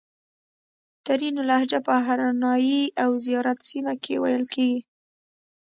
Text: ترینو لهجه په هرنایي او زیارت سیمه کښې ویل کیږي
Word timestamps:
ترینو 1.05 1.41
لهجه 1.49 1.79
په 1.87 1.93
هرنایي 2.05 2.81
او 3.03 3.11
زیارت 3.25 3.59
سیمه 3.69 3.93
کښې 4.03 4.15
ویل 4.19 4.45
کیږي 4.53 4.79